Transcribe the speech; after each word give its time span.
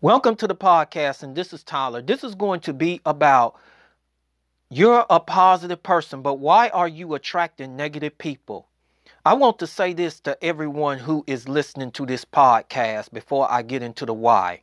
Welcome 0.00 0.36
to 0.36 0.46
the 0.46 0.54
podcast, 0.54 1.24
and 1.24 1.34
this 1.34 1.52
is 1.52 1.64
Tyler. 1.64 2.00
This 2.00 2.22
is 2.22 2.36
going 2.36 2.60
to 2.60 2.72
be 2.72 3.00
about 3.04 3.56
you're 4.70 5.04
a 5.10 5.18
positive 5.18 5.82
person, 5.82 6.22
but 6.22 6.34
why 6.34 6.68
are 6.68 6.86
you 6.86 7.14
attracting 7.14 7.74
negative 7.74 8.16
people? 8.16 8.68
I 9.26 9.34
want 9.34 9.58
to 9.58 9.66
say 9.66 9.94
this 9.94 10.20
to 10.20 10.38
everyone 10.44 10.98
who 10.98 11.24
is 11.26 11.48
listening 11.48 11.90
to 11.92 12.06
this 12.06 12.24
podcast 12.24 13.12
before 13.12 13.50
I 13.50 13.62
get 13.62 13.82
into 13.82 14.06
the 14.06 14.14
why. 14.14 14.62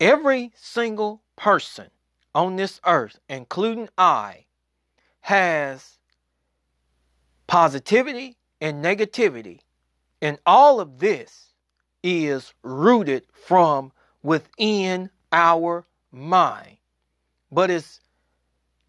Every 0.00 0.52
single 0.56 1.20
person 1.36 1.88
on 2.34 2.56
this 2.56 2.80
earth, 2.86 3.20
including 3.28 3.90
I, 3.98 4.46
has 5.20 5.98
positivity 7.46 8.38
and 8.62 8.82
negativity. 8.82 9.58
And 10.22 10.38
all 10.46 10.80
of 10.80 11.00
this 11.00 11.49
is 12.02 12.52
rooted 12.62 13.24
from 13.32 13.92
within 14.22 15.10
our 15.32 15.86
mind, 16.12 16.76
but 17.50 17.70
it's 17.70 18.00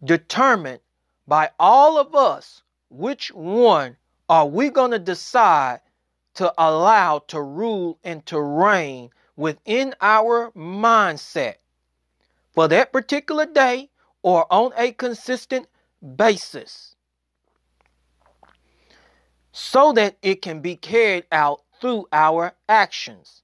determined 0.04 0.80
by 1.26 1.50
all 1.58 1.98
of 1.98 2.14
us 2.14 2.62
which 2.90 3.32
one 3.32 3.96
are 4.28 4.46
we 4.46 4.70
going 4.70 4.90
to 4.90 4.98
decide 4.98 5.80
to 6.34 6.52
allow 6.58 7.18
to 7.20 7.40
rule 7.40 7.98
and 8.04 8.24
to 8.26 8.40
reign 8.40 9.10
within 9.36 9.94
our 10.00 10.50
mindset 10.52 11.56
for 12.52 12.68
that 12.68 12.92
particular 12.92 13.46
day 13.46 13.88
or 14.22 14.46
on 14.52 14.72
a 14.76 14.92
consistent 14.92 15.66
basis 16.16 16.94
so 19.52 19.92
that 19.92 20.16
it 20.22 20.42
can 20.42 20.60
be 20.60 20.76
carried 20.76 21.24
out 21.30 21.61
through 21.82 22.06
our 22.12 22.54
actions. 22.68 23.42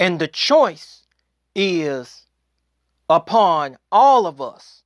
And 0.00 0.18
the 0.18 0.26
choice 0.26 1.06
is 1.54 2.26
upon 3.08 3.78
all 3.92 4.26
of 4.26 4.40
us. 4.40 4.82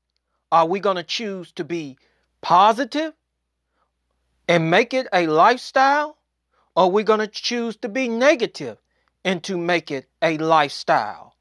Are 0.52 0.66
we 0.66 0.78
going 0.78 0.96
to 0.96 1.02
choose 1.02 1.50
to 1.52 1.64
be 1.64 1.96
positive 2.42 3.14
and 4.46 4.70
make 4.70 4.92
it 4.92 5.08
a 5.14 5.26
lifestyle? 5.26 6.18
Or 6.76 6.84
are 6.84 6.90
we 6.90 7.04
going 7.04 7.20
to 7.20 7.26
choose 7.26 7.76
to 7.78 7.88
be 7.88 8.06
negative 8.06 8.76
and 9.24 9.42
to 9.44 9.56
make 9.56 9.90
it 9.90 10.06
a 10.20 10.36
lifestyle? 10.36 11.36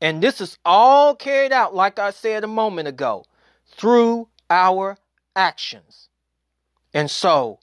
And 0.00 0.22
this 0.22 0.40
is 0.40 0.56
all 0.64 1.14
carried 1.14 1.52
out, 1.52 1.74
like 1.74 1.98
I 1.98 2.10
said 2.10 2.42
a 2.42 2.48
moment 2.48 2.88
ago, 2.88 3.26
through 3.66 4.28
our 4.48 4.96
actions. 5.36 6.08
And 6.94 7.10
so 7.10 7.60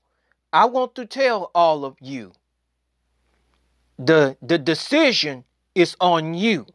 I 0.53 0.65
want 0.65 0.93
to 0.95 1.05
tell 1.07 1.49
all 1.55 1.83
of 1.83 1.95
you 1.99 2.33
the 4.05 4.35
the 4.41 4.57
decision 4.57 5.43
is 5.75 5.95
on 6.01 6.33
you. 6.33 6.65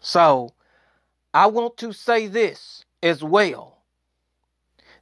So 0.00 0.54
I 1.34 1.46
want 1.46 1.76
to 1.78 1.92
say 1.92 2.26
this 2.26 2.84
as 3.02 3.22
well. 3.22 3.82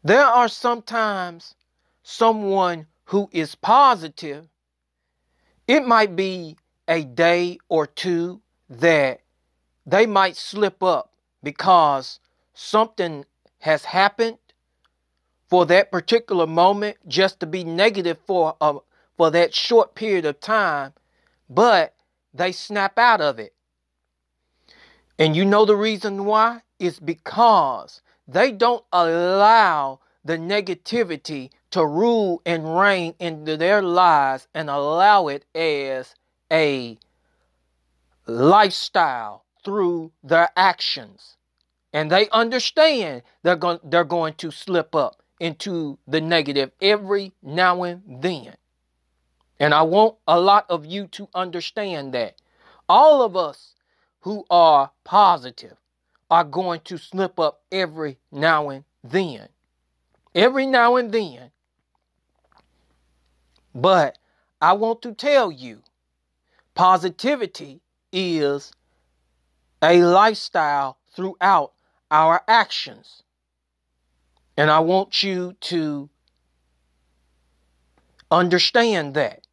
There 0.03 0.25
are 0.25 0.49
sometimes 0.49 1.55
someone 2.03 2.87
who 3.05 3.29
is 3.33 3.55
positive. 3.55 4.49
It 5.67 5.87
might 5.87 6.17
be 6.17 6.57
a 6.89 7.05
day 7.05 7.59
or 7.69 7.87
two 7.87 8.41
that 8.69 9.21
they 9.87 10.07
might 10.07 10.37
slip 10.37 10.83
up 10.83 11.13
because 11.43 12.19
something 12.55 13.25
has 13.61 13.85
happened 13.85 14.39
for 15.49 15.65
that 15.67 15.91
particular 15.91 16.47
moment 16.47 16.97
just 17.07 17.41
to 17.41 17.47
be 17.47 17.65
negative 17.65 18.19
for 18.27 18.57
a, 18.61 18.77
for 19.19 19.31
that 19.33 19.53
short 19.53 19.97
period 19.97 20.25
of 20.25 20.41
time, 20.41 20.95
but 21.51 21.95
they 22.33 22.53
snap 22.53 22.99
out 22.99 23.21
of 23.21 23.39
it. 23.39 23.53
And 25.19 25.35
you 25.35 25.45
know 25.45 25.65
the 25.65 25.77
reason 25.77 26.25
why? 26.25 26.63
It's 26.79 27.01
because 27.01 28.01
they 28.29 28.53
don't 28.53 28.85
allow 28.93 29.99
the 30.25 30.39
negativity 30.39 31.51
to 31.73 31.85
rule 31.85 32.41
and 32.47 32.79
reign 32.79 33.15
into 33.19 33.57
their 33.57 33.83
lives 33.83 34.47
and 34.55 34.71
allow 34.71 35.27
it 35.27 35.45
as 35.53 36.15
a 36.53 36.97
lifestyle 38.27 39.45
through 39.65 40.13
their 40.23 40.51
actions. 40.57 41.37
And 41.93 42.11
they 42.11 42.29
understand 42.31 43.23
they're 43.43 43.57
going, 43.57 43.81
they're 43.83 44.05
going 44.05 44.35
to 44.35 44.53
slip 44.53 44.95
up 44.95 45.23
into 45.41 45.99
the 46.07 46.21
negative 46.21 46.71
every 46.81 47.33
now 47.43 47.83
and 47.83 48.03
then. 48.23 48.55
And 49.61 49.75
I 49.75 49.83
want 49.83 50.17
a 50.27 50.39
lot 50.41 50.67
of 50.69 50.87
you 50.87 51.07
to 51.09 51.29
understand 51.35 52.15
that. 52.15 52.41
All 52.89 53.23
of 53.23 53.37
us 53.37 53.75
who 54.21 54.45
are 54.51 54.93
positive 55.05 55.77
are 56.31 56.45
going 56.45 56.81
to 56.85 56.99
slip 56.99 57.41
up 57.41 57.63
every 57.73 58.19
now 58.31 58.69
and 58.69 58.85
then. 59.03 59.49
Every 60.35 60.67
now 60.67 60.97
and 60.97 61.13
then. 61.13 61.51
But 63.75 64.19
I 64.61 64.73
want 64.75 65.03
to 65.03 65.13
tell 65.13 65.51
you 65.51 65.83
positivity 66.75 67.81
is 68.13 68.73
a 69.83 70.03
lifestyle 70.03 70.99
throughout 71.13 71.73
our 72.11 72.43
actions. 72.47 73.23
And 74.57 74.71
I 74.71 74.81
want 74.81 75.23
you 75.23 75.55
to 75.63 76.09
understand 78.31 79.15
that. 79.15 79.48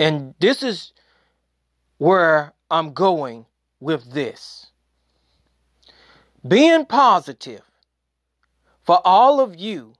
And 0.00 0.34
this 0.40 0.62
is 0.62 0.94
where 1.98 2.54
I'm 2.70 2.94
going 2.94 3.44
with 3.80 4.14
this. 4.14 4.68
Being 6.48 6.86
positive 6.86 7.60
for 8.82 8.98
all 9.04 9.40
of 9.40 9.54
you, 9.54 9.92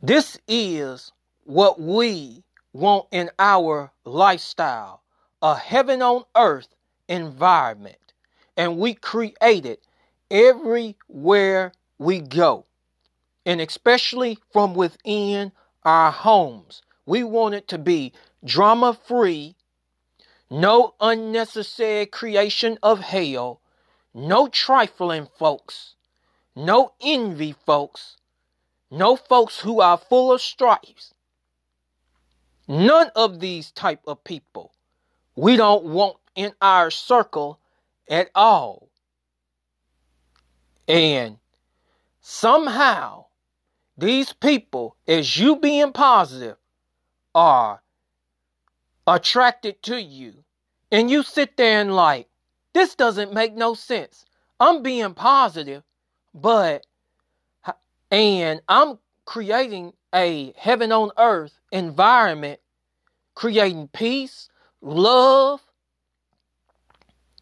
this 0.00 0.38
is 0.48 1.12
what 1.44 1.78
we 1.78 2.42
want 2.72 3.06
in 3.12 3.28
our 3.38 3.92
lifestyle 4.06 5.02
a 5.42 5.54
heaven 5.54 6.00
on 6.00 6.24
earth 6.34 6.68
environment. 7.10 8.14
And 8.56 8.78
we 8.78 8.94
create 8.94 9.66
it 9.66 9.82
everywhere 10.30 11.72
we 11.98 12.20
go, 12.20 12.64
and 13.44 13.60
especially 13.60 14.38
from 14.54 14.74
within 14.74 15.52
our 15.84 16.10
homes. 16.10 16.80
We 17.06 17.22
want 17.22 17.54
it 17.54 17.68
to 17.68 17.78
be 17.78 18.12
drama 18.44 18.98
free, 19.06 19.54
no 20.50 20.94
unnecessary 21.00 22.06
creation 22.06 22.78
of 22.82 23.00
hell, 23.00 23.60
no 24.12 24.48
trifling 24.48 25.28
folks, 25.38 25.94
no 26.54 26.92
envy 27.00 27.54
folks, 27.64 28.16
no 28.90 29.16
folks 29.16 29.60
who 29.60 29.80
are 29.80 29.96
full 29.96 30.32
of 30.32 30.40
stripes. 30.40 31.14
None 32.68 33.10
of 33.14 33.38
these 33.38 33.70
type 33.70 34.00
of 34.06 34.24
people 34.24 34.72
we 35.36 35.56
don't 35.56 35.84
want 35.84 36.16
in 36.34 36.52
our 36.60 36.90
circle 36.90 37.60
at 38.08 38.30
all. 38.34 38.88
And 40.88 41.38
somehow 42.20 43.26
these 43.96 44.32
people, 44.32 44.96
as 45.06 45.36
you 45.36 45.56
being 45.56 45.92
positive, 45.92 46.56
are 47.36 47.82
attracted 49.06 49.80
to 49.84 50.02
you, 50.02 50.34
and 50.90 51.10
you 51.10 51.22
sit 51.22 51.56
there 51.56 51.80
and 51.82 51.94
like, 51.94 52.26
this 52.72 52.94
doesn't 52.96 53.32
make 53.34 53.54
no 53.54 53.74
sense. 53.74 54.24
I'm 54.58 54.82
being 54.82 55.14
positive, 55.14 55.84
but 56.34 56.86
and 58.10 58.60
I'm 58.68 58.98
creating 59.26 59.92
a 60.14 60.54
heaven 60.56 60.92
on 60.92 61.10
earth 61.18 61.58
environment, 61.72 62.60
creating 63.34 63.88
peace, 63.92 64.48
love, 64.80 65.60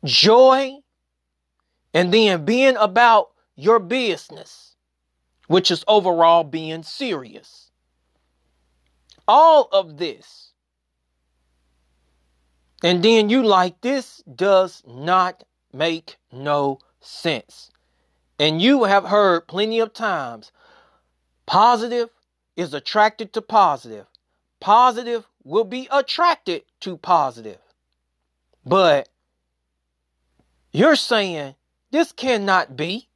joy, 0.04 0.78
and 1.92 2.12
then 2.12 2.44
being 2.44 2.76
about 2.76 3.30
your 3.54 3.78
business, 3.78 4.74
which 5.46 5.70
is 5.70 5.84
overall 5.86 6.42
being 6.42 6.82
serious. 6.82 7.63
All 9.26 9.68
of 9.72 9.96
this. 9.96 10.52
And 12.82 13.02
then 13.02 13.30
you 13.30 13.42
like, 13.42 13.80
this 13.80 14.22
does 14.34 14.82
not 14.86 15.44
make 15.72 16.16
no 16.30 16.78
sense. 17.00 17.70
And 18.38 18.60
you 18.60 18.84
have 18.84 19.04
heard 19.04 19.46
plenty 19.46 19.80
of 19.80 19.92
times 19.92 20.52
positive 21.46 22.10
is 22.56 22.74
attracted 22.74 23.32
to 23.32 23.42
positive, 23.42 24.06
positive 24.60 25.26
will 25.44 25.64
be 25.64 25.88
attracted 25.90 26.62
to 26.80 26.96
positive. 26.96 27.58
But 28.66 29.08
you're 30.72 30.96
saying 30.96 31.54
this 31.90 32.12
cannot 32.12 32.76
be. 32.76 33.08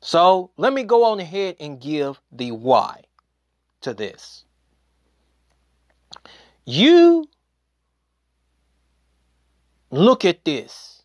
So 0.00 0.50
let 0.56 0.72
me 0.72 0.82
go 0.82 1.04
on 1.04 1.20
ahead 1.20 1.56
and 1.60 1.80
give 1.80 2.20
the 2.30 2.52
why 2.52 3.02
to 3.82 3.94
this. 3.94 4.44
You 6.64 7.28
look 9.90 10.24
at 10.24 10.44
this 10.44 11.02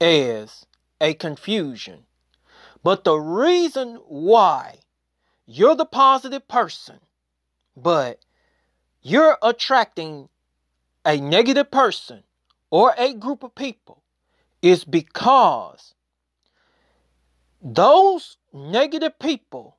as 0.00 0.66
a 1.00 1.14
confusion. 1.14 2.06
But 2.82 3.04
the 3.04 3.16
reason 3.16 3.96
why 4.06 4.80
you're 5.46 5.74
the 5.74 5.86
positive 5.86 6.46
person, 6.48 7.00
but 7.76 8.20
you're 9.02 9.38
attracting 9.42 10.28
a 11.04 11.18
negative 11.18 11.70
person 11.70 12.22
or 12.70 12.94
a 12.96 13.14
group 13.14 13.42
of 13.42 13.54
people 13.54 14.02
is 14.62 14.84
because 14.84 15.94
those 17.62 18.36
negative 18.52 19.18
people 19.18 19.76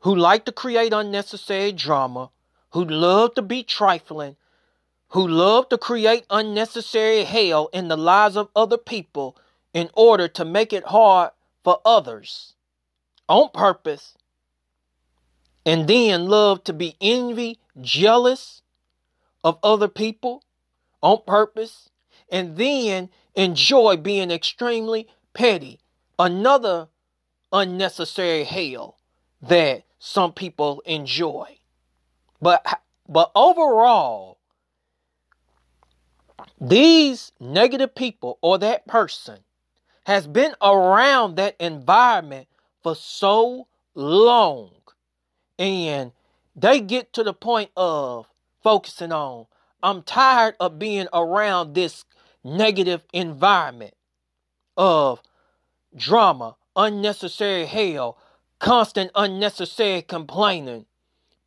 who 0.00 0.14
like 0.14 0.44
to 0.44 0.52
create 0.52 0.92
unnecessary 0.92 1.72
drama, 1.72 2.30
who 2.70 2.84
love 2.84 3.34
to 3.34 3.42
be 3.42 3.62
trifling, 3.62 4.36
who 5.08 5.26
love 5.26 5.68
to 5.70 5.78
create 5.78 6.24
unnecessary 6.30 7.24
hell 7.24 7.68
in 7.72 7.88
the 7.88 7.96
lives 7.96 8.36
of 8.36 8.48
other 8.54 8.76
people 8.76 9.36
in 9.72 9.88
order 9.94 10.28
to 10.28 10.44
make 10.44 10.72
it 10.72 10.84
hard 10.84 11.30
for 11.64 11.80
others 11.84 12.54
on 13.28 13.50
purpose, 13.52 14.14
and 15.66 15.86
then 15.86 16.26
love 16.26 16.64
to 16.64 16.72
be 16.72 16.96
envy, 17.00 17.58
jealous 17.80 18.62
of 19.44 19.58
other 19.62 19.88
people 19.88 20.42
on 21.02 21.18
purpose, 21.26 21.90
and 22.30 22.56
then 22.56 23.10
enjoy 23.34 23.96
being 23.96 24.30
extremely 24.30 25.06
petty. 25.34 25.78
Another 26.18 26.88
unnecessary 27.52 28.44
hell 28.44 28.96
that 29.42 29.84
some 29.98 30.32
people 30.32 30.82
enjoy. 30.86 31.57
But 32.40 32.64
but 33.08 33.30
overall, 33.34 34.38
these 36.60 37.32
negative 37.40 37.94
people 37.94 38.38
or 38.42 38.58
that 38.58 38.86
person 38.86 39.38
has 40.04 40.26
been 40.26 40.54
around 40.62 41.36
that 41.36 41.56
environment 41.60 42.48
for 42.82 42.94
so 42.96 43.66
long. 43.94 44.70
And 45.58 46.12
they 46.56 46.80
get 46.80 47.12
to 47.14 47.22
the 47.22 47.34
point 47.34 47.70
of 47.76 48.26
focusing 48.62 49.12
on 49.12 49.46
I'm 49.82 50.02
tired 50.02 50.56
of 50.58 50.78
being 50.78 51.06
around 51.12 51.74
this 51.74 52.04
negative 52.42 53.04
environment 53.12 53.94
of 54.76 55.22
drama, 55.94 56.56
unnecessary 56.74 57.66
hell, 57.66 58.18
constant 58.58 59.10
unnecessary 59.14 60.02
complaining, 60.02 60.86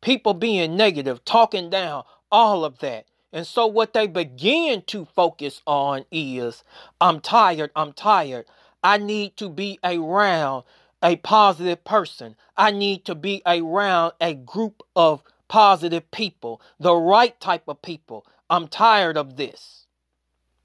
people 0.02 0.34
being 0.34 0.76
negative, 0.76 1.24
talking 1.24 1.70
down, 1.70 2.04
all 2.32 2.66
of 2.66 2.80
that. 2.80 3.06
And 3.32 3.46
so, 3.46 3.66
what 3.68 3.94
they 3.94 4.08
begin 4.08 4.82
to 4.88 5.06
focus 5.06 5.62
on 5.66 6.06
is 6.12 6.64
I'm 7.00 7.20
tired, 7.20 7.72
I'm 7.76 7.94
tired. 7.94 8.46
I 8.84 8.98
need 8.98 9.38
to 9.38 9.50
be 9.50 9.80
around 9.84 10.64
a 11.02 11.16
positive 11.18 11.84
person. 11.84 12.36
I 12.56 12.72
need 12.72 13.06
to 13.06 13.16
be 13.16 13.42
around 13.46 14.14
a 14.20 14.34
group 14.34 14.82
of 14.96 15.24
positive 15.48 16.10
people, 16.12 16.62
the 16.80 16.96
right 16.96 17.38
type 17.40 17.64
of 17.68 17.82
people. 17.82 18.26
I'm 18.50 18.68
tired 18.68 19.18
of 19.18 19.36
this. 19.36 19.86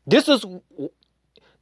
This 0.07 0.29
is 0.29 0.45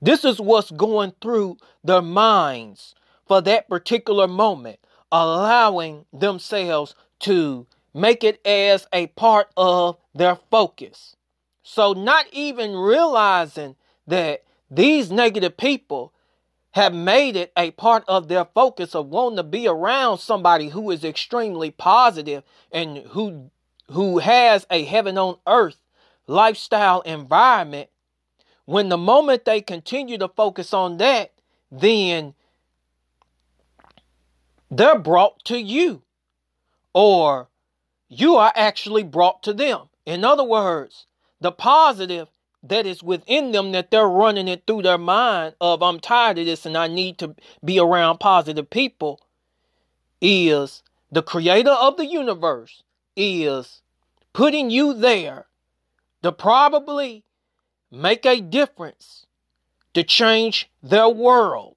this 0.01 0.25
is 0.25 0.39
what's 0.41 0.71
going 0.71 1.13
through 1.21 1.57
their 1.83 2.01
minds 2.01 2.95
for 3.27 3.41
that 3.41 3.69
particular 3.69 4.27
moment, 4.27 4.79
allowing 5.11 6.05
themselves 6.13 6.95
to 7.19 7.67
make 7.93 8.23
it 8.23 8.45
as 8.45 8.87
a 8.91 9.07
part 9.07 9.49
of 9.55 9.97
their 10.13 10.35
focus. 10.35 11.15
So, 11.63 11.93
not 11.93 12.25
even 12.31 12.75
realizing 12.75 13.75
that 14.07 14.43
these 14.69 15.11
negative 15.11 15.57
people 15.57 16.13
have 16.75 16.93
made 16.93 17.37
it 17.37 17.53
a 17.55 17.71
part 17.71 18.03
of 18.05 18.27
their 18.27 18.43
focus 18.43 18.93
of 18.93 19.07
wanting 19.07 19.37
to 19.37 19.43
be 19.43 19.65
around 19.65 20.17
somebody 20.17 20.69
who 20.69 20.91
is 20.91 21.05
extremely 21.05 21.71
positive 21.71 22.43
and 22.71 22.97
who 22.97 23.49
who 23.91 24.17
has 24.17 24.67
a 24.69 24.83
heaven 24.83 25.17
on 25.17 25.37
earth 25.47 25.77
lifestyle 26.27 26.99
environment 27.01 27.89
when 28.65 28.89
the 28.89 28.97
moment 28.97 29.45
they 29.45 29.61
continue 29.61 30.17
to 30.17 30.27
focus 30.27 30.73
on 30.73 30.97
that 30.97 31.31
then 31.71 32.33
they're 34.69 34.99
brought 34.99 35.41
to 35.45 35.57
you 35.57 36.01
or 36.95 37.49
you 38.07 38.37
are 38.37 38.53
actually 38.55 39.03
brought 39.03 39.43
to 39.43 39.53
them. 39.53 39.81
In 40.05 40.23
other 40.23 40.45
words, 40.45 41.05
the 41.41 41.51
positive 41.51 42.29
that 42.63 42.85
is 42.87 43.03
within 43.03 43.51
them 43.51 43.73
that 43.73 43.91
they're 43.91 44.07
running 44.07 44.47
it 44.47 44.63
through 44.65 44.81
their 44.81 44.97
mind 44.97 45.53
of 45.59 45.83
I'm 45.83 45.99
tired 45.99 46.39
of 46.39 46.45
this 46.45 46.65
and 46.65 46.75
I 46.77 46.87
need 46.87 47.17
to 47.19 47.35
be 47.63 47.79
around 47.79 48.19
positive 48.19 48.69
people 48.69 49.19
is 50.21 50.81
the 51.11 51.21
creator 51.21 51.71
of 51.71 51.97
the 51.97 52.05
universe 52.05 52.81
is 53.15 53.81
putting 54.33 54.69
you 54.69 54.93
there 54.93 55.47
to 56.23 56.31
probably 56.31 57.25
make 57.91 58.25
a 58.25 58.41
difference 58.41 59.25
to 59.93 60.03
change 60.03 60.71
their 60.81 61.09
world 61.09 61.75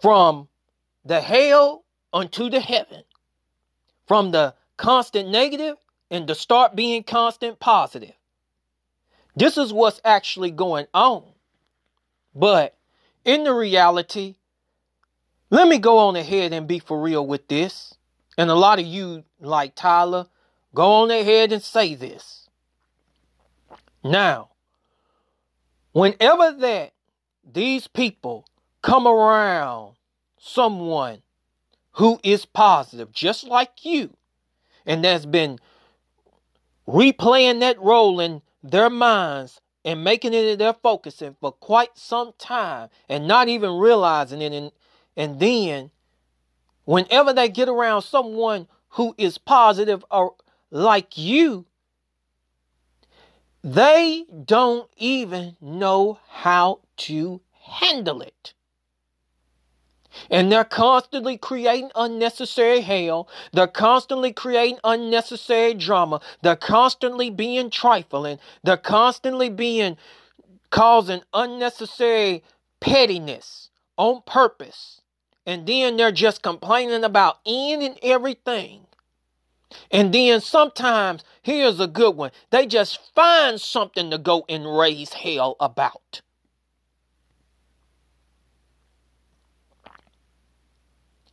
from 0.00 0.48
the 1.04 1.20
hell 1.20 1.84
unto 2.12 2.48
the 2.48 2.60
heaven 2.60 3.02
from 4.08 4.32
the 4.32 4.54
constant 4.78 5.28
negative 5.28 5.76
and 6.10 6.26
to 6.26 6.34
start 6.34 6.74
being 6.74 7.04
constant 7.04 7.60
positive. 7.60 8.14
This 9.36 9.56
is 9.58 9.72
what's 9.72 10.00
actually 10.04 10.50
going 10.50 10.86
on. 10.94 11.24
But 12.34 12.76
in 13.24 13.44
the 13.44 13.52
reality, 13.52 14.36
let 15.50 15.68
me 15.68 15.78
go 15.78 15.98
on 15.98 16.16
ahead 16.16 16.52
and 16.52 16.66
be 16.66 16.78
for 16.78 17.00
real 17.00 17.26
with 17.26 17.46
this. 17.48 17.94
And 18.36 18.50
a 18.50 18.54
lot 18.54 18.78
of 18.78 18.86
you, 18.86 19.24
like 19.40 19.74
Tyler, 19.74 20.26
go 20.74 21.02
on 21.02 21.10
ahead 21.10 21.52
and 21.52 21.62
say 21.62 21.94
this. 21.94 22.48
Now, 24.02 24.50
whenever 25.92 26.52
that 26.52 26.92
these 27.44 27.86
people 27.86 28.46
come 28.82 29.06
around 29.06 29.94
someone 30.38 31.22
who 31.98 32.20
is 32.22 32.46
positive, 32.46 33.10
just 33.12 33.44
like 33.44 33.84
you, 33.84 34.16
and 34.86 35.04
that's 35.04 35.26
been 35.26 35.58
replaying 36.86 37.58
that 37.60 37.80
role 37.80 38.20
in 38.20 38.40
their 38.62 38.88
minds 38.88 39.60
and 39.84 40.04
making 40.04 40.32
it 40.32 40.56
their 40.58 40.74
focus 40.74 41.22
for 41.40 41.52
quite 41.52 41.98
some 41.98 42.32
time 42.38 42.88
and 43.08 43.26
not 43.26 43.48
even 43.48 43.78
realizing 43.78 44.40
it 44.40 44.52
and, 44.52 44.70
and 45.16 45.40
then 45.40 45.90
whenever 46.84 47.32
they 47.32 47.48
get 47.48 47.68
around 47.68 48.02
someone 48.02 48.68
who 48.90 49.14
is 49.18 49.36
positive 49.36 50.04
or 50.10 50.34
like 50.70 51.18
you 51.18 51.66
they 53.64 54.24
don't 54.44 54.88
even 54.96 55.56
know 55.60 56.18
how 56.28 56.80
to 56.96 57.40
handle 57.60 58.22
it. 58.22 58.54
And 60.30 60.50
they're 60.52 60.64
constantly 60.64 61.38
creating 61.38 61.90
unnecessary 61.94 62.80
hell. 62.80 63.28
They're 63.52 63.66
constantly 63.66 64.32
creating 64.32 64.78
unnecessary 64.84 65.74
drama. 65.74 66.20
They're 66.42 66.56
constantly 66.56 67.30
being 67.30 67.70
trifling. 67.70 68.38
They're 68.64 68.76
constantly 68.76 69.50
being 69.50 69.96
causing 70.70 71.22
unnecessary 71.34 72.42
pettiness 72.80 73.70
on 73.96 74.22
purpose. 74.26 75.02
And 75.46 75.66
then 75.66 75.96
they're 75.96 76.12
just 76.12 76.42
complaining 76.42 77.04
about 77.04 77.38
any 77.46 77.86
and 77.86 77.98
everything. 78.02 78.86
And 79.90 80.12
then 80.14 80.40
sometimes, 80.40 81.24
here's 81.42 81.80
a 81.80 81.86
good 81.86 82.16
one, 82.16 82.30
they 82.50 82.66
just 82.66 83.00
find 83.14 83.60
something 83.60 84.10
to 84.10 84.18
go 84.18 84.44
and 84.48 84.78
raise 84.78 85.12
hell 85.14 85.56
about. 85.60 86.22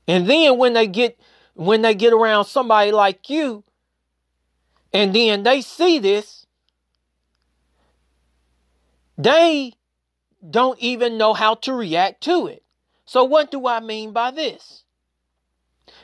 And 0.07 0.29
then 0.29 0.57
when 0.57 0.73
they 0.73 0.87
get 0.87 1.19
when 1.53 1.81
they 1.81 1.95
get 1.95 2.13
around 2.13 2.45
somebody 2.45 2.91
like 2.91 3.29
you, 3.29 3.63
and 4.93 5.15
then 5.15 5.43
they 5.43 5.61
see 5.61 5.99
this, 5.99 6.45
they 9.17 9.73
don't 10.47 10.79
even 10.79 11.17
know 11.17 11.33
how 11.33 11.55
to 11.55 11.73
react 11.73 12.21
to 12.23 12.47
it. 12.47 12.63
So 13.05 13.23
what 13.23 13.51
do 13.51 13.67
I 13.67 13.79
mean 13.79 14.11
by 14.11 14.31
this? 14.31 14.83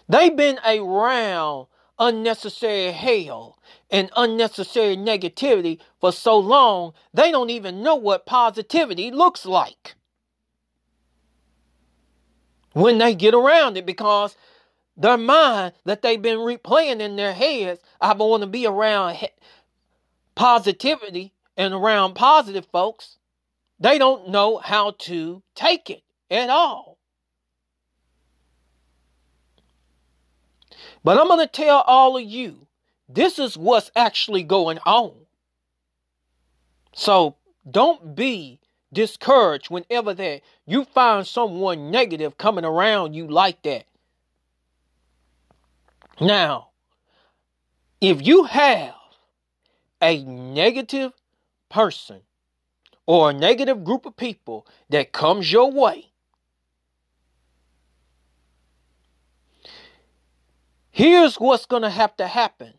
They've 0.07 0.35
been 0.35 0.59
around 0.65 1.67
unnecessary 1.99 2.91
hell 2.91 3.59
and 3.89 4.09
unnecessary 4.15 4.97
negativity 4.97 5.79
for 5.99 6.11
so 6.11 6.37
long, 6.37 6.93
they 7.13 7.31
don't 7.31 7.51
even 7.51 7.83
know 7.83 7.95
what 7.95 8.25
positivity 8.25 9.11
looks 9.11 9.45
like 9.45 9.95
when 12.73 12.97
they 12.97 13.15
get 13.15 13.33
around 13.33 13.77
it 13.77 13.85
because 13.85 14.35
their 14.97 15.17
mind 15.17 15.73
that 15.85 16.01
they've 16.01 16.21
been 16.21 16.39
replaying 16.39 16.99
in 16.99 17.15
their 17.15 17.33
heads, 17.33 17.81
I 17.99 18.13
want 18.13 18.41
to 18.41 18.47
be 18.47 18.65
around 18.65 19.17
positivity 20.35 21.33
and 21.57 21.73
around 21.73 22.13
positive 22.15 22.67
folks. 22.71 23.17
they 23.79 23.97
don't 23.97 24.29
know 24.29 24.57
how 24.57 24.91
to 24.91 25.41
take 25.55 25.89
it 25.89 26.03
at 26.29 26.49
all. 26.49 26.97
But 31.03 31.19
I'm 31.19 31.27
going 31.27 31.39
to 31.39 31.47
tell 31.47 31.81
all 31.81 32.17
of 32.17 32.23
you 32.23 32.67
this 33.09 33.39
is 33.39 33.57
what's 33.57 33.91
actually 33.95 34.43
going 34.43 34.77
on. 34.85 35.13
So 36.93 37.35
don't 37.69 38.15
be 38.15 38.60
discouraged 38.93 39.69
whenever 39.69 40.13
that 40.13 40.41
you 40.65 40.85
find 40.85 41.25
someone 41.25 41.91
negative 41.91 42.37
coming 42.37 42.65
around 42.65 43.13
you 43.13 43.27
like 43.27 43.61
that. 43.63 43.85
Now, 46.19 46.69
if 47.99 48.25
you 48.25 48.43
have 48.43 48.95
a 50.01 50.23
negative 50.23 51.13
person 51.69 52.21
or 53.05 53.29
a 53.29 53.33
negative 53.33 53.83
group 53.83 54.05
of 54.05 54.15
people 54.15 54.67
that 54.89 55.11
comes 55.11 55.51
your 55.51 55.71
way, 55.71 56.11
here's 60.91 61.35
what's 61.35 61.65
going 61.65 61.83
to 61.83 61.89
have 61.89 62.15
to 62.17 62.27
happen. 62.27 62.73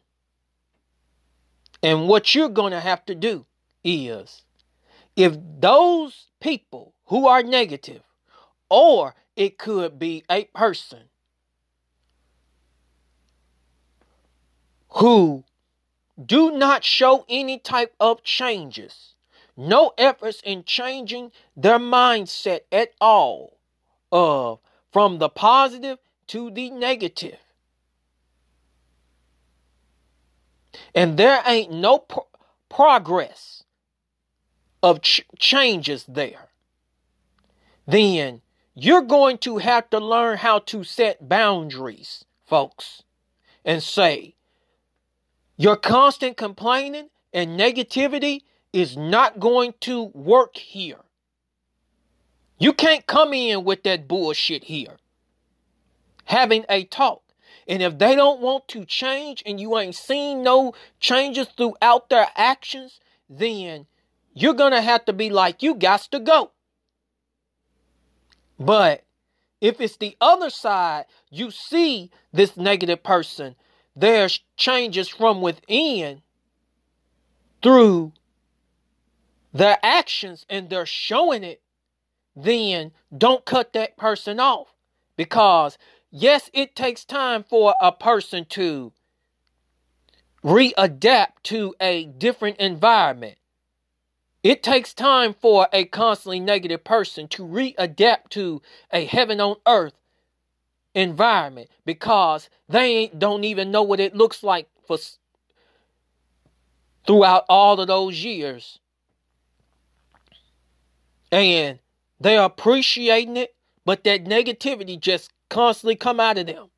And 1.83 2.07
what 2.07 2.35
you're 2.35 2.49
going 2.49 2.73
to 2.73 2.81
have 2.81 3.05
to 3.07 3.15
do 3.15 3.45
is 3.83 4.43
if 5.17 5.37
those 5.59 6.27
people 6.41 6.95
who 7.07 7.27
are 7.27 7.43
negative, 7.43 8.03
or 8.69 9.15
it 9.37 9.59
could 9.59 9.99
be 9.99 10.25
a 10.31 10.45
person 10.45 11.05
who 14.91 15.45
do 16.25 16.53
not 16.53 16.85
show 16.85 17.25
any 17.29 17.59
type 17.59 17.95
of 18.01 18.23
changes, 18.23 19.15
no 19.57 19.93
efforts 19.99 20.41
in 20.45 20.65
changing 20.65 21.31
their 21.57 21.79
mindset 21.79 22.61
at 22.71 22.93
all, 23.01 23.59
of 24.11 24.59
from 24.93 25.19
the 25.19 25.29
positive 25.29 25.99
to 26.27 26.51
the 26.51 26.71
negative. 26.71 27.39
And 30.95 31.19
there 31.19 31.43
ain't 31.47 31.73
no 31.73 31.99
pro- 31.99 32.27
progress 32.69 33.62
of 34.83 35.03
ch- 35.03 35.25
changes 35.39 36.05
there. 36.09 36.49
Then 37.87 38.43
you're 38.75 39.03
going 39.03 39.39
to 39.39 39.59
have 39.59 39.91
to 39.91 39.99
learn 39.99 40.39
how 40.39 40.61
to 40.61 40.85
set 40.85 41.29
boundaries, 41.29 42.25
folks, 42.47 43.03
and 43.65 43.83
say, 43.83 44.35
your 45.57 45.77
constant 45.77 46.37
complaining 46.37 47.11
and 47.33 47.59
negativity 47.59 48.41
is 48.73 48.97
not 48.97 49.39
going 49.39 49.75
to 49.81 50.05
work 50.15 50.57
here. 50.57 51.01
You 52.59 52.73
can't 52.73 53.07
come 53.07 53.35
in 53.35 53.65
with 53.65 53.83
that 53.83 54.09
bullshit 54.09 54.65
here. 54.65 54.97
Having 56.25 56.65
a 56.69 56.85
talk. 56.85 57.23
And 57.69 57.83
if 57.83 57.99
they 57.99 58.17
don't 58.17 58.41
want 58.41 58.69
to 58.69 58.85
change 58.85 59.43
and 59.45 59.61
you 59.61 59.79
ain't 59.79 59.95
seen 59.95 60.43
no 60.43 60.73
changes 61.01 61.49
throughout 61.57 62.09
their 62.09 62.29
actions, 62.37 63.01
then 63.29 63.87
you're 64.35 64.55
going 64.55 64.73
to 64.73 64.81
have 64.81 65.05
to 65.07 65.13
be 65.13 65.31
like, 65.31 65.63
you 65.63 65.75
got 65.75 66.03
to 66.13 66.21
go. 66.21 66.53
But 68.59 69.05
if 69.61 69.81
it's 69.81 69.97
the 69.97 70.17
other 70.21 70.51
side, 70.51 71.07
you 71.31 71.51
see 71.51 72.11
this 72.33 72.57
negative 72.57 73.03
person 73.03 73.57
there's 73.95 74.41
changes 74.57 75.09
from 75.09 75.41
within 75.41 76.23
through 77.63 78.13
their 79.53 79.79
actions 79.83 80.47
and 80.49 80.71
they're 80.71 80.87
showing 80.87 81.45
it, 81.45 81.61
then 82.35 82.93
don't 83.17 83.45
cut 83.45 83.75
that 83.75 83.97
person 83.97 84.41
off. 84.41 84.69
Because, 85.17 85.77
yes, 86.11 86.51
it 86.55 86.75
takes 86.75 87.05
time 87.05 87.45
for 87.45 87.75
a 87.81 87.93
person 87.93 88.47
to 88.47 88.93
readapt 90.43 91.43
to 91.45 91.75
a 91.81 92.07
different 92.07 92.57
environment. 92.57 93.37
It 94.43 94.63
takes 94.63 94.93
time 94.93 95.35
for 95.35 95.69
a 95.73 95.85
constantly 95.85 96.41
negative 96.41 96.83
person 96.83 97.29
to 97.29 97.45
readapt 97.45 98.31
to 98.31 98.61
a 98.91 99.05
heaven 99.05 99.41
on 99.41 99.57
earth 99.67 99.95
environment 100.95 101.71
because 101.87 102.51
they 102.69 103.09
don't 103.17 103.45
even 103.45 103.71
know 103.71 103.83
what 103.83 104.01
it 104.01 104.17
looks 104.17 104.43
like 104.43 104.69
for 104.87 104.99
throughout 107.07 107.45
all 107.49 107.81
of 107.81 107.87
those 107.87 108.23
years. 108.25 108.79
And 111.31 111.79
they're 112.21 112.43
appreciating 112.43 113.37
it, 113.37 113.55
but 113.85 114.05
that 114.05 114.25
negativity 114.25 115.01
just 115.01 115.33
constantly 115.49 115.97
come 115.97 116.21
out 116.21 116.39
of 116.39 116.47
them. 116.47 116.69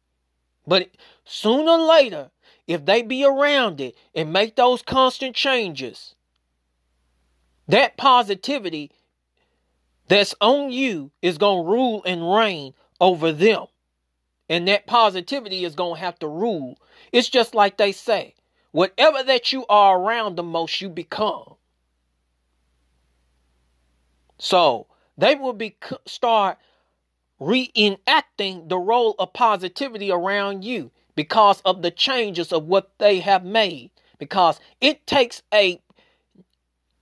But 0.66 0.90
sooner 1.24 1.72
or 1.72 1.78
later, 1.78 2.30
if 2.66 2.84
they 2.84 3.02
be 3.02 3.24
around 3.24 3.80
it 3.80 3.96
and 4.14 4.32
make 4.32 4.56
those 4.56 4.80
constant 4.82 5.34
changes, 5.34 6.13
that 7.68 7.96
positivity 7.96 8.90
that's 10.08 10.34
on 10.40 10.70
you 10.70 11.10
is 11.22 11.38
going 11.38 11.64
to 11.64 11.70
rule 11.70 12.02
and 12.04 12.32
reign 12.32 12.74
over 13.00 13.32
them. 13.32 13.66
And 14.48 14.68
that 14.68 14.86
positivity 14.86 15.64
is 15.64 15.74
going 15.74 15.94
to 15.94 16.00
have 16.00 16.18
to 16.18 16.28
rule. 16.28 16.78
It's 17.12 17.28
just 17.28 17.54
like 17.54 17.78
they 17.78 17.92
say 17.92 18.34
whatever 18.72 19.22
that 19.22 19.52
you 19.52 19.64
are 19.68 19.98
around 19.98 20.36
the 20.36 20.42
most, 20.42 20.80
you 20.80 20.90
become. 20.90 21.54
So 24.38 24.88
they 25.16 25.34
will 25.34 25.52
be 25.52 25.76
start 26.06 26.58
reenacting 27.40 28.68
the 28.68 28.78
role 28.78 29.14
of 29.18 29.32
positivity 29.32 30.10
around 30.10 30.64
you 30.64 30.90
because 31.14 31.60
of 31.62 31.82
the 31.82 31.90
changes 31.90 32.52
of 32.52 32.64
what 32.64 32.90
they 32.98 33.20
have 33.20 33.44
made. 33.44 33.90
Because 34.18 34.60
it 34.80 35.06
takes 35.06 35.42
a 35.52 35.80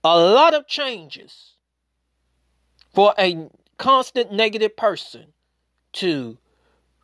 a 0.03 0.19
lot 0.19 0.53
of 0.53 0.67
changes 0.67 1.53
for 2.93 3.13
a 3.17 3.49
constant 3.77 4.31
negative 4.31 4.75
person 4.75 5.27
to 5.93 6.37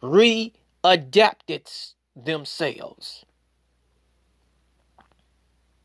readapted 0.01 1.93
themselves. 2.15 3.25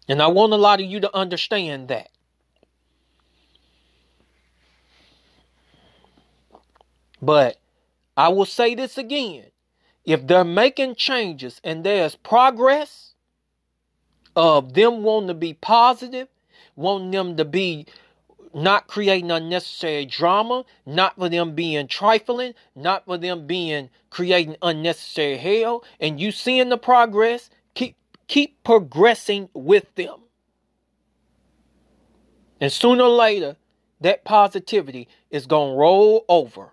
And 0.08 0.20
I 0.20 0.26
want 0.26 0.52
a 0.52 0.56
lot 0.56 0.80
of 0.80 0.86
you 0.86 1.00
to 1.00 1.16
understand 1.16 1.88
that. 1.88 2.10
But 7.22 7.56
I 8.16 8.28
will 8.28 8.44
say 8.44 8.74
this 8.74 8.98
again. 8.98 9.46
If 10.04 10.26
they're 10.26 10.44
making 10.44 10.96
changes 10.96 11.60
and 11.64 11.82
there's 11.82 12.14
progress 12.16 13.14
of 14.36 14.74
them 14.74 15.02
wanting 15.02 15.28
to 15.28 15.34
be 15.34 15.54
positive, 15.54 16.28
wanting 16.76 17.10
them 17.10 17.36
to 17.36 17.44
be 17.44 17.86
not 18.54 18.86
creating 18.86 19.30
unnecessary 19.30 20.06
drama, 20.06 20.64
not 20.86 21.16
for 21.16 21.28
them 21.28 21.54
being 21.54 21.88
trifling, 21.88 22.54
not 22.76 23.04
for 23.04 23.18
them 23.18 23.46
being 23.46 23.90
creating 24.10 24.56
unnecessary 24.62 25.36
hell, 25.36 25.84
and 25.98 26.20
you 26.20 26.30
seeing 26.30 26.68
the 26.68 26.78
progress, 26.78 27.50
keep 27.74 27.96
keep 28.28 28.62
progressing 28.62 29.48
with 29.54 29.92
them. 29.96 30.20
And 32.60 32.72
sooner 32.72 33.04
or 33.04 33.10
later, 33.10 33.56
that 34.00 34.24
positivity 34.24 35.08
is 35.30 35.46
to 35.46 35.76
roll 35.76 36.24
over. 36.28 36.72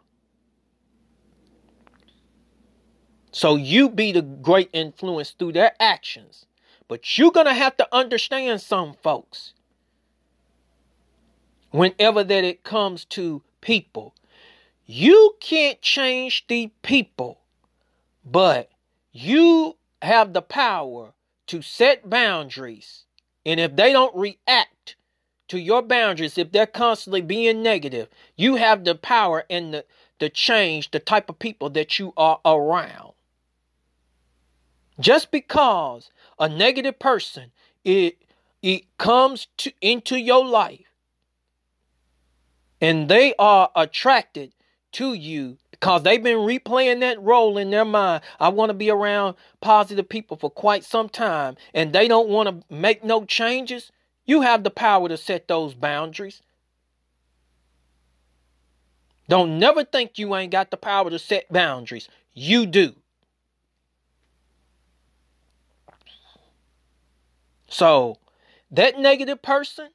So 3.32 3.56
you 3.56 3.90
be 3.90 4.12
the 4.12 4.22
great 4.22 4.70
influence 4.74 5.32
through 5.32 5.54
their 5.54 5.74
actions. 5.80 6.46
But 6.88 7.18
you're 7.18 7.32
to 7.46 7.54
have 7.54 7.78
to 7.78 7.88
understand 7.94 8.60
some 8.62 8.94
folks 9.02 9.54
whenever 11.72 12.24
that 12.24 12.44
it 12.44 12.64
comes 12.64 13.06
to 13.06 13.42
people. 13.62 14.14
You 14.86 15.36
can't 15.40 15.82
change 15.82 16.46
the 16.48 16.70
people, 16.82 17.40
but 18.26 18.70
you 19.12 19.78
have 20.02 20.34
the 20.34 20.42
power 20.42 21.14
to 21.48 21.62
set 21.62 22.10
boundaries. 22.10 23.06
And 23.46 23.60
if 23.60 23.76
they 23.76 23.92
don't 23.92 24.16
react 24.16 24.96
to 25.48 25.58
your 25.60 25.82
boundaries, 25.82 26.38
if 26.38 26.52
they're 26.52 26.66
constantly 26.66 27.22
being 27.22 27.64
negative, 27.64 28.10
you 28.36 28.56
have 28.56 28.84
the 28.84 28.96
power 28.96 29.46
and 29.50 29.74
the, 29.74 29.86
the 30.20 30.30
change 30.30 30.92
the 30.92 31.00
type 31.00 31.30
of 31.30 31.40
people 31.40 31.70
that 31.72 32.00
you 32.00 32.14
are 32.18 32.40
around. 32.46 33.14
Just 35.00 35.32
because 35.32 36.12
a 36.38 36.48
negative 36.48 37.00
person 37.00 37.52
it 37.84 38.18
it 38.62 38.86
comes 38.98 39.48
to 39.58 39.72
into 39.82 40.18
your 40.18 40.46
life 40.46 40.91
and 42.82 43.08
they 43.08 43.34
are 43.38 43.70
attracted 43.76 44.54
to 44.94 45.14
you 45.14 45.58
because 45.72 46.04
they've 46.04 46.22
been 46.22 46.40
replaying 46.40 47.00
that 47.00 47.22
role 47.22 47.58
in 47.58 47.70
their 47.70 47.86
mind. 47.86 48.24
I 48.40 48.50
want 48.50 48.72
to 48.72 48.74
be 48.74 48.90
around 48.90 49.36
positive 49.62 50.10
people 50.10 50.36
for 50.38 50.50
quite 50.50 50.84
some 50.84 51.08
time 51.08 51.56
and 51.74 51.94
they 51.94 52.08
don't 52.08 52.28
want 52.30 52.50
to 52.50 52.76
make 52.76 53.04
no 53.04 53.24
changes. 53.24 53.92
You 54.26 54.42
have 54.42 54.64
the 54.64 54.72
power 54.72 55.08
to 55.08 55.18
set 55.18 55.48
those 55.48 55.74
boundaries. 55.74 56.42
Don't 59.30 59.60
never 59.60 59.86
think 59.86 60.20
you 60.20 60.36
ain't 60.36 60.52
got 60.52 60.72
the 60.72 60.78
power 60.78 61.10
to 61.10 61.20
set 61.20 61.52
boundaries. 61.52 62.10
You 62.34 62.66
do. 62.66 62.96
So, 67.70 68.18
that 68.72 69.00
negative 69.00 69.42
person 69.42 69.90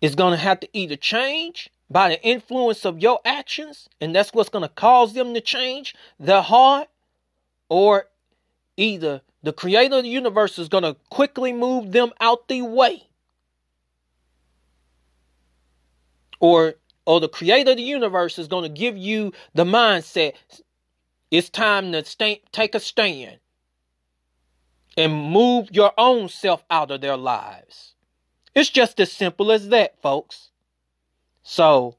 is 0.00 0.14
going 0.14 0.32
to 0.32 0.38
have 0.38 0.60
to 0.60 0.68
either 0.72 0.96
change 0.96 1.70
by 1.90 2.08
the 2.08 2.22
influence 2.22 2.84
of 2.84 3.00
your 3.00 3.20
actions, 3.24 3.88
and 4.00 4.14
that's 4.14 4.32
what's 4.32 4.48
going 4.48 4.62
to 4.62 4.68
cause 4.68 5.12
them 5.12 5.34
to 5.34 5.40
change 5.40 5.94
their 6.18 6.42
heart, 6.42 6.88
or 7.68 8.06
either 8.76 9.22
the 9.42 9.52
creator 9.52 9.96
of 9.96 10.04
the 10.04 10.08
universe 10.08 10.58
is 10.58 10.68
going 10.68 10.84
to 10.84 10.96
quickly 11.10 11.52
move 11.52 11.92
them 11.92 12.12
out 12.20 12.48
the 12.48 12.62
way. 12.62 13.08
Or 16.38 16.74
or 17.06 17.20
the 17.20 17.28
creator 17.28 17.72
of 17.72 17.76
the 17.76 17.82
universe 17.82 18.38
is 18.38 18.46
going 18.46 18.62
to 18.62 18.78
give 18.78 18.96
you 18.96 19.32
the 19.54 19.64
mindset 19.64 20.34
it's 21.30 21.48
time 21.48 21.92
to 21.92 22.02
take 22.02 22.74
a 22.74 22.80
stand 22.80 23.38
and 24.96 25.30
move 25.30 25.68
your 25.70 25.92
own 25.96 26.28
self 26.28 26.64
out 26.70 26.90
of 26.90 27.00
their 27.00 27.16
lives. 27.16 27.94
It's 28.54 28.70
just 28.70 29.00
as 29.00 29.10
simple 29.10 29.50
as 29.50 29.70
that, 29.70 30.00
folks. 30.00 30.50
So, 31.42 31.96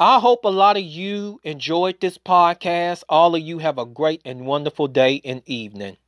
I 0.00 0.20
hope 0.20 0.44
a 0.44 0.48
lot 0.48 0.76
of 0.76 0.82
you 0.84 1.40
enjoyed 1.44 2.00
this 2.00 2.18
podcast. 2.18 3.04
All 3.08 3.34
of 3.34 3.42
you 3.42 3.58
have 3.58 3.78
a 3.78 3.86
great 3.86 4.22
and 4.24 4.46
wonderful 4.46 4.88
day 4.88 5.20
and 5.24 5.42
evening. 5.46 5.98